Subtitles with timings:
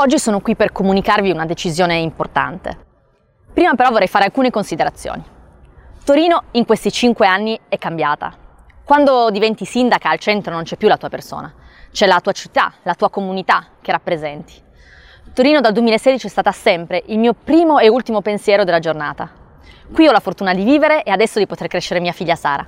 [0.00, 2.86] Oggi sono qui per comunicarvi una decisione importante.
[3.52, 5.24] Prima però vorrei fare alcune considerazioni.
[6.04, 8.32] Torino in questi cinque anni è cambiata.
[8.84, 11.52] Quando diventi sindaca al centro non c'è più la tua persona,
[11.90, 14.54] c'è la tua città, la tua comunità che rappresenti.
[15.34, 19.28] Torino dal 2016 è stata sempre il mio primo e ultimo pensiero della giornata.
[19.92, 22.64] Qui ho la fortuna di vivere e adesso di poter crescere mia figlia Sara.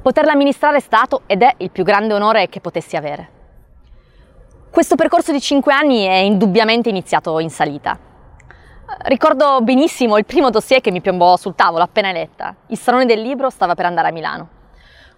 [0.00, 3.40] Poterla amministrare è stato ed è il più grande onore che potessi avere.
[4.72, 7.98] Questo percorso di cinque anni è indubbiamente iniziato in salita.
[9.00, 12.56] Ricordo benissimo il primo dossier che mi piombò sul tavolo appena eletta.
[12.68, 14.48] Il Salone del Libro stava per andare a Milano.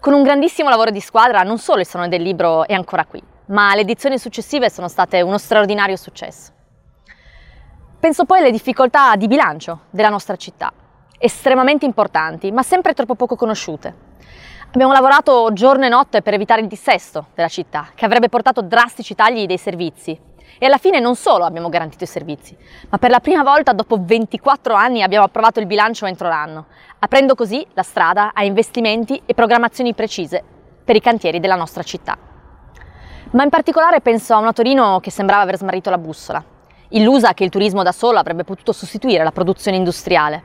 [0.00, 3.22] Con un grandissimo lavoro di squadra, non solo il Salone del Libro è ancora qui,
[3.46, 6.50] ma le edizioni successive sono state uno straordinario successo.
[8.00, 10.72] Penso poi alle difficoltà di bilancio della nostra città,
[11.16, 13.94] estremamente importanti, ma sempre troppo poco conosciute.
[14.74, 19.14] Abbiamo lavorato giorno e notte per evitare il dissesto della città, che avrebbe portato drastici
[19.14, 20.18] tagli dei servizi.
[20.58, 22.56] E alla fine non solo abbiamo garantito i servizi,
[22.88, 26.66] ma per la prima volta dopo 24 anni abbiamo approvato il bilancio entro l'anno,
[26.98, 30.42] aprendo così la strada a investimenti e programmazioni precise
[30.84, 32.18] per i cantieri della nostra città.
[33.30, 36.42] Ma in particolare penso a una Torino che sembrava aver smarrito la bussola,
[36.88, 40.42] illusa che il turismo da solo avrebbe potuto sostituire la produzione industriale.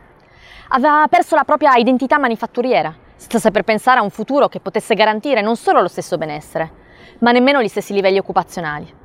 [0.68, 5.42] Aveva perso la propria identità manifatturiera senza saper pensare a un futuro che potesse garantire
[5.42, 6.72] non solo lo stesso benessere,
[7.20, 8.96] ma nemmeno gli stessi livelli occupazionali.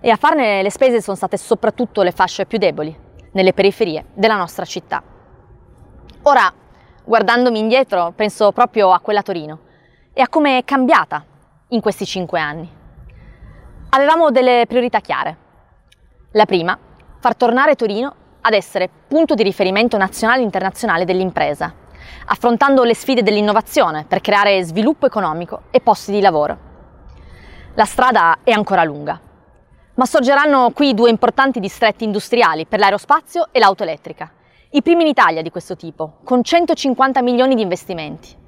[0.00, 2.98] E a farne le spese sono state soprattutto le fasce più deboli,
[3.32, 5.02] nelle periferie della nostra città.
[6.22, 6.50] Ora,
[7.04, 9.58] guardandomi indietro, penso proprio a quella Torino
[10.14, 11.22] e a come è cambiata
[11.68, 12.66] in questi cinque anni.
[13.90, 15.36] Avevamo delle priorità chiare.
[16.32, 16.76] La prima,
[17.20, 21.84] far tornare Torino ad essere punto di riferimento nazionale e internazionale dell'impresa
[22.26, 26.58] affrontando le sfide dell'innovazione per creare sviluppo economico e posti di lavoro.
[27.74, 29.20] La strada è ancora lunga,
[29.94, 34.30] ma sorgeranno qui due importanti distretti industriali per l'aerospazio e l'auto elettrica,
[34.70, 38.44] i primi in Italia di questo tipo, con 150 milioni di investimenti.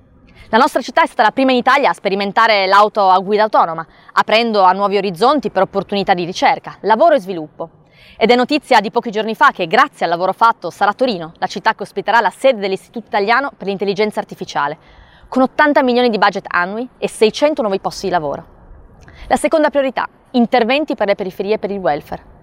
[0.51, 3.87] La nostra città è stata la prima in Italia a sperimentare l'auto a guida autonoma,
[4.13, 7.71] aprendo a nuovi orizzonti per opportunità di ricerca, lavoro e sviluppo.
[8.17, 11.47] Ed è notizia di pochi giorni fa che grazie al lavoro fatto sarà Torino la
[11.47, 14.77] città che ospiterà la sede dell'Istituto Italiano per l'Intelligenza Artificiale,
[15.29, 18.45] con 80 milioni di budget annui e 600 nuovi posti di lavoro.
[19.29, 22.37] La seconda priorità, interventi per le periferie e per il welfare.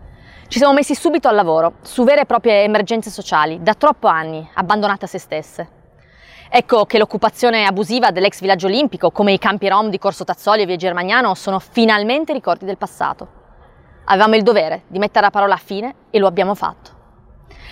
[0.47, 4.47] Ci siamo messi subito al lavoro su vere e proprie emergenze sociali, da troppo anni
[4.53, 5.69] abbandonate a se stesse.
[6.47, 10.65] Ecco che l'occupazione abusiva dell'ex villaggio olimpico, come i campi rom di Corso Tazzoli e
[10.65, 13.43] Via Germagnano, sono finalmente ricordi del passato.
[14.05, 16.91] Avevamo il dovere di mettere la parola a fine e lo abbiamo fatto.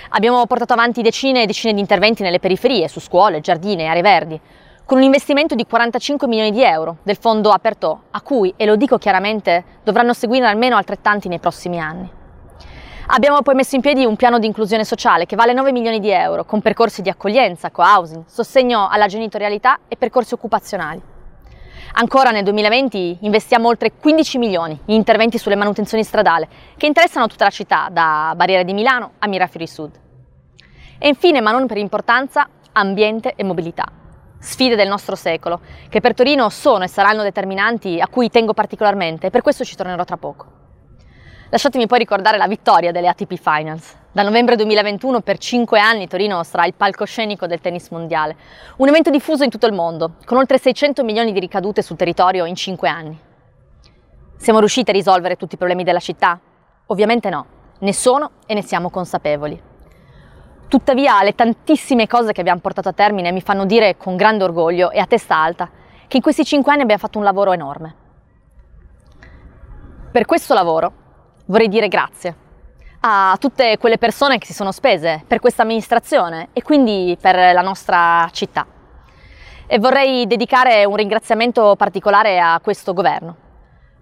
[0.09, 4.01] Abbiamo portato avanti decine e decine di interventi nelle periferie, su scuole, giardini e aree
[4.01, 4.41] verdi,
[4.85, 8.75] con un investimento di 45 milioni di euro del fondo Aperto, a cui, e lo
[8.75, 12.09] dico chiaramente, dovranno seguire almeno altrettanti nei prossimi anni.
[13.07, 16.09] Abbiamo poi messo in piedi un piano di inclusione sociale che vale 9 milioni di
[16.09, 21.12] euro, con percorsi di accoglienza, co-housing, sostegno alla genitorialità e percorsi occupazionali.
[21.95, 27.43] Ancora nel 2020 investiamo oltre 15 milioni in interventi sulle manutenzioni stradali che interessano tutta
[27.43, 29.99] la città, da Barriere di Milano a Mirafiori Sud.
[30.97, 33.85] E infine, ma non per importanza, ambiente e mobilità.
[34.39, 39.27] Sfide del nostro secolo, che per Torino sono e saranno determinanti, a cui tengo particolarmente
[39.27, 40.62] e per questo ci tornerò tra poco.
[41.53, 46.41] Lasciatemi poi ricordare la vittoria delle ATP Finals, da novembre 2021 per cinque anni Torino
[46.41, 48.35] sarà il palcoscenico del tennis mondiale,
[48.77, 52.45] un evento diffuso in tutto il mondo, con oltre 600 milioni di ricadute sul territorio
[52.45, 53.15] in cinque anni.
[54.35, 56.39] Siamo riusciti a risolvere tutti i problemi della città?
[56.87, 57.45] Ovviamente no,
[57.77, 59.61] ne sono e ne siamo consapevoli.
[60.67, 64.89] Tuttavia le tantissime cose che abbiamo portato a termine mi fanno dire con grande orgoglio
[64.89, 65.69] e a testa alta
[66.07, 67.95] che in questi cinque anni abbiamo fatto un lavoro enorme.
[70.11, 71.01] Per questo lavoro
[71.53, 72.35] vorrei dire grazie
[73.01, 77.61] a tutte quelle persone che si sono spese per questa amministrazione e quindi per la
[77.61, 78.65] nostra città.
[79.67, 83.35] E vorrei dedicare un ringraziamento particolare a questo governo.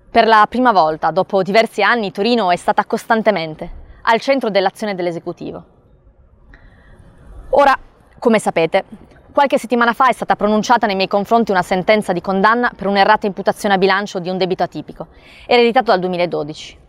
[0.09, 5.65] Per la prima volta, dopo diversi anni, Torino è stata costantemente al centro dell'azione dell'esecutivo.
[7.50, 7.77] Ora,
[8.19, 8.86] come sapete,
[9.33, 13.25] qualche settimana fa è stata pronunciata nei miei confronti una sentenza di condanna per un'errata
[13.25, 15.07] imputazione a bilancio di un debito atipico,
[15.47, 16.81] ereditato dal 2012.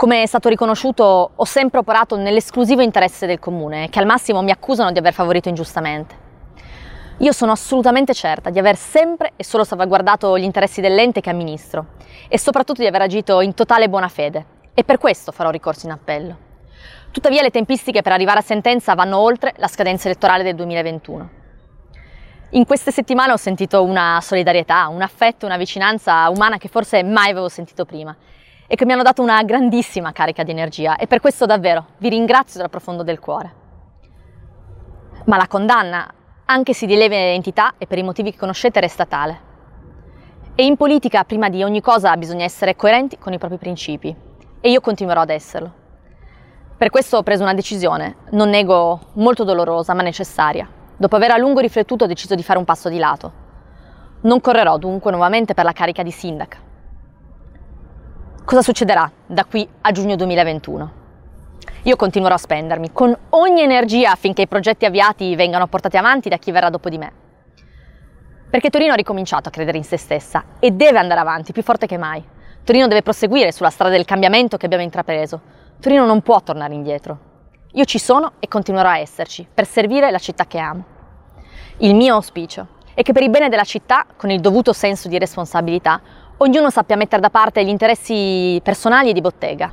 [0.00, 4.50] Come è stato riconosciuto, ho sempre operato nell'esclusivo interesse del comune, che al massimo mi
[4.50, 6.14] accusano di aver favorito ingiustamente.
[7.18, 11.88] Io sono assolutamente certa di aver sempre e solo salvaguardato gli interessi dell'ente che amministro
[12.28, 15.92] e soprattutto di aver agito in totale buona fede e per questo farò ricorso in
[15.92, 16.36] appello.
[17.10, 21.30] Tuttavia le tempistiche per arrivare a sentenza vanno oltre la scadenza elettorale del 2021.
[22.52, 27.32] In queste settimane ho sentito una solidarietà, un affetto, una vicinanza umana che forse mai
[27.32, 28.16] avevo sentito prima
[28.72, 32.08] e che mi hanno dato una grandissima carica di energia e per questo davvero vi
[32.08, 33.54] ringrazio dal profondo del cuore.
[35.24, 36.08] Ma la condanna,
[36.44, 39.40] anche se di lieve entità e per i motivi che conoscete, resta tale.
[40.54, 44.14] E in politica, prima di ogni cosa, bisogna essere coerenti con i propri principi
[44.60, 45.72] e io continuerò ad esserlo.
[46.76, 50.68] Per questo ho preso una decisione, non nego molto dolorosa ma necessaria.
[50.96, 53.32] Dopo aver a lungo riflettuto ho deciso di fare un passo di lato.
[54.20, 56.68] Non correrò dunque nuovamente per la carica di sindaca
[58.50, 60.92] Cosa succederà da qui a giugno 2021?
[61.84, 66.36] Io continuerò a spendermi con ogni energia affinché i progetti avviati vengano portati avanti da
[66.36, 67.12] chi verrà dopo di me.
[68.50, 71.86] Perché Torino ha ricominciato a credere in se stessa e deve andare avanti più forte
[71.86, 72.24] che mai.
[72.64, 75.40] Torino deve proseguire sulla strada del cambiamento che abbiamo intrapreso.
[75.78, 77.18] Torino non può tornare indietro.
[77.74, 80.84] Io ci sono e continuerò a esserci per servire la città che amo.
[81.76, 85.18] Il mio auspicio è che per il bene della città, con il dovuto senso di
[85.18, 86.00] responsabilità,
[86.42, 89.72] ognuno sappia mettere da parte gli interessi personali e di bottega.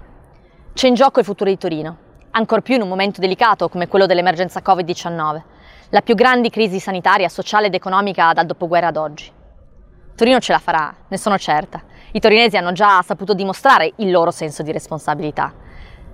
[0.73, 1.97] C'è in gioco il futuro di Torino,
[2.31, 5.41] ancor più in un momento delicato come quello dell'emergenza Covid-19,
[5.89, 9.31] la più grande crisi sanitaria, sociale ed economica dal dopoguerra ad oggi.
[10.15, 11.81] Torino ce la farà, ne sono certa.
[12.11, 15.53] I torinesi hanno già saputo dimostrare il loro senso di responsabilità.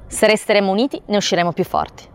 [0.06, 2.08] Se resteremo uniti, ne usciremo più forti.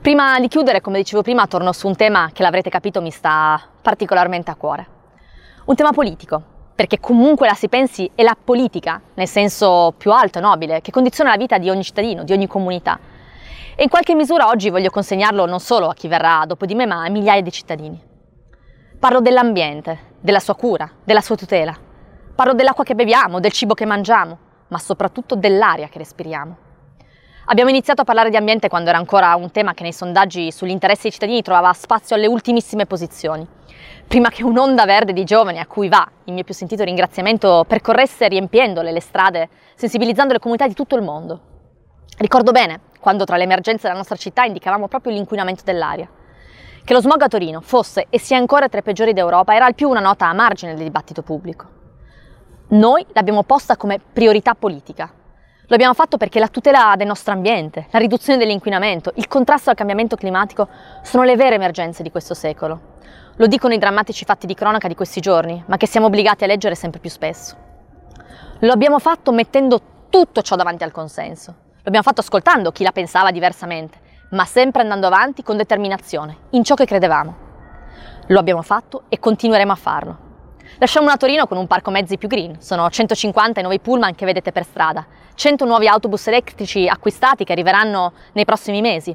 [0.00, 3.60] Prima di chiudere, come dicevo prima, torno su un tema che l'avrete capito mi sta
[3.82, 4.86] particolarmente a cuore.
[5.66, 10.38] Un tema politico, perché comunque la si pensi è la politica, nel senso più alto
[10.38, 12.98] e nobile, che condiziona la vita di ogni cittadino, di ogni comunità.
[13.76, 16.86] E in qualche misura oggi voglio consegnarlo non solo a chi verrà dopo di me,
[16.86, 18.00] ma a migliaia di cittadini.
[18.98, 21.74] Parlo dell'ambiente, della sua cura, della sua tutela.
[22.34, 24.38] Parlo dell'acqua che beviamo, del cibo che mangiamo,
[24.68, 26.56] ma soprattutto dell'aria che respiriamo.
[27.46, 30.70] Abbiamo iniziato a parlare di ambiente quando era ancora un tema che nei sondaggi sugli
[30.70, 33.46] interessi dei cittadini trovava spazio alle ultimissime posizioni
[34.06, 38.28] prima che un'onda verde di giovani a cui va il mio più sentito ringraziamento percorresse
[38.28, 41.40] riempiendole le strade, sensibilizzando le comunità di tutto il mondo.
[42.18, 46.08] Ricordo bene quando tra le emergenze della nostra città indicavamo proprio l'inquinamento dell'aria.
[46.84, 49.74] Che lo smog a Torino fosse e sia ancora tra i peggiori d'Europa era al
[49.74, 51.66] più una nota a margine del dibattito pubblico.
[52.68, 55.10] Noi l'abbiamo posta come priorità politica.
[55.66, 59.76] Lo abbiamo fatto perché la tutela del nostro ambiente, la riduzione dell'inquinamento, il contrasto al
[59.76, 60.68] cambiamento climatico
[61.00, 62.92] sono le vere emergenze di questo secolo.
[63.36, 66.48] Lo dicono i drammatici fatti di cronaca di questi giorni, ma che siamo obbligati a
[66.48, 67.56] leggere sempre più spesso.
[68.58, 69.80] Lo abbiamo fatto mettendo
[70.10, 71.54] tutto ciò davanti al consenso.
[71.76, 73.98] Lo abbiamo fatto ascoltando chi la pensava diversamente,
[74.32, 77.36] ma sempre andando avanti con determinazione, in ciò che credevamo.
[78.26, 80.23] Lo abbiamo fatto e continueremo a farlo.
[80.78, 84.24] Lasciamo una Torino con un parco mezzi più green, sono 150 i nuovi pullman che
[84.26, 89.14] vedete per strada, 100 nuovi autobus elettrici acquistati che arriveranno nei prossimi mesi.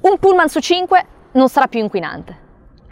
[0.00, 2.46] Un pullman su 5 non sarà più inquinante.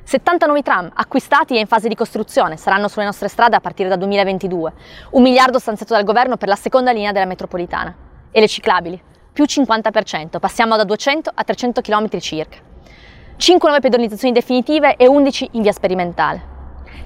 [0.05, 3.88] 70 nuovi tram acquistati e in fase di costruzione saranno sulle nostre strade a partire
[3.88, 4.73] da 2022.
[5.11, 7.93] Un miliardo stanziato dal governo per la seconda linea della metropolitana.
[8.31, 12.58] E le ciclabili, più 50%, passiamo da 200 a 300 km circa.
[13.37, 16.55] 5 nuove pedonizzazioni definitive e 11 in via sperimentale.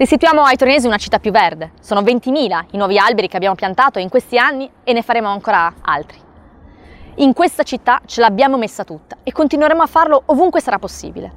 [0.00, 1.73] Restituiamo ai torinesi una città più verde.
[1.82, 5.75] Sono 20.000 i nuovi alberi che abbiamo piantato in questi anni e ne faremo ancora
[5.82, 6.19] altri.
[7.17, 11.31] In questa città ce l'abbiamo messa tutta e continueremo a farlo ovunque sarà possibile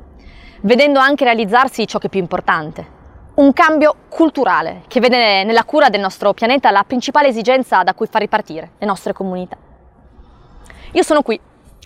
[0.61, 2.87] vedendo anche realizzarsi ciò che è più importante,
[3.33, 8.07] un cambio culturale che vede nella cura del nostro pianeta la principale esigenza da cui
[8.07, 9.57] far ripartire le nostre comunità.
[10.93, 11.37] Io sono qui,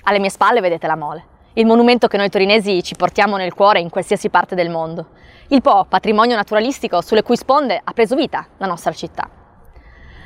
[0.03, 1.25] alle mie spalle vedete la Mole,
[1.57, 5.07] il monumento che noi torinesi ci portiamo nel cuore in qualsiasi parte del mondo,
[5.47, 9.27] il Po, patrimonio naturalistico sulle cui sponde ha preso vita la nostra città.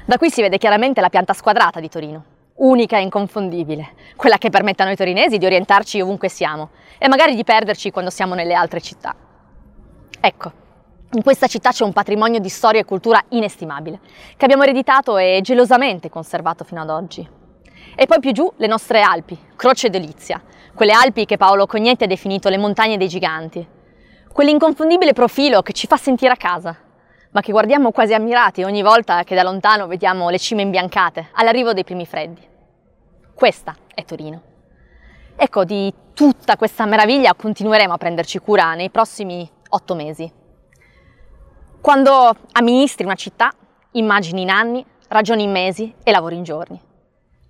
[0.05, 4.50] Da qui si vede chiaramente la pianta squadrata di Torino, unica e inconfondibile, quella che
[4.50, 8.53] permette a noi torinesi di orientarci ovunque siamo e magari di perderci quando siamo nelle
[8.53, 9.15] altre città.
[10.19, 10.51] Ecco,
[11.13, 14.01] in questa città c'è un patrimonio di storia e cultura inestimabile,
[14.35, 17.39] che abbiamo ereditato e gelosamente conservato fino ad oggi.
[17.95, 20.41] E poi più giù le nostre Alpi, Croce Delizia,
[20.73, 23.65] quelle Alpi che Paolo Cognetti ha definito le montagne dei giganti,
[24.31, 26.75] quell'inconfondibile profilo che ci fa sentire a casa,
[27.31, 31.73] ma che guardiamo quasi ammirati ogni volta che da lontano vediamo le cime imbiancate all'arrivo
[31.73, 32.41] dei primi freddi.
[33.33, 34.41] Questa è Torino.
[35.35, 40.31] Ecco, di tutta questa meraviglia continueremo a prenderci cura nei prossimi otto mesi.
[41.79, 43.51] Quando amministri una città,
[43.93, 46.79] immagini in anni, ragioni in mesi e lavori in giorni.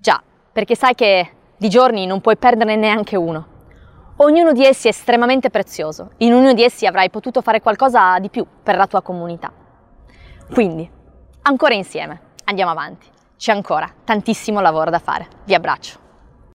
[0.01, 0.19] Già,
[0.51, 3.47] perché sai che di giorni non puoi perderne neanche uno.
[4.15, 8.29] Ognuno di essi è estremamente prezioso, in ognuno di essi avrai potuto fare qualcosa di
[8.29, 9.51] più per la tua comunità.
[10.51, 10.89] Quindi,
[11.43, 13.05] ancora insieme, andiamo avanti.
[13.37, 15.27] C'è ancora tantissimo lavoro da fare.
[15.43, 16.00] Vi abbraccio.